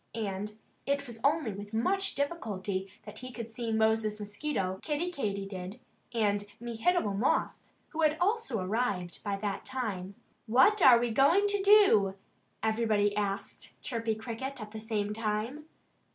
And 0.15 0.55
it 0.87 1.05
was 1.05 1.19
only 1.23 1.51
with 1.53 1.75
much 1.75 2.15
difficulty 2.15 2.91
that 3.03 3.19
he 3.19 3.31
could 3.31 3.51
see 3.51 3.71
Moses 3.71 4.19
Mosquito, 4.19 4.79
Kiddie 4.81 5.11
Katydid, 5.11 5.79
and 6.11 6.43
Mehitable 6.59 7.13
Moth, 7.15 7.69
who 7.89 8.01
had 8.01 8.17
also 8.19 8.59
arrived 8.59 9.23
by 9.23 9.35
that 9.35 9.63
time. 9.63 10.15
"What 10.47 10.81
are 10.81 10.97
we 10.97 11.11
going 11.11 11.45
to 11.49 11.61
do?" 11.61 12.15
everybody 12.63 13.15
asked 13.15 13.79
Chirpy 13.83 14.15
Cricket 14.15 14.59
at 14.59 14.71
the 14.71 14.79
same 14.79 15.13
time. 15.13 15.65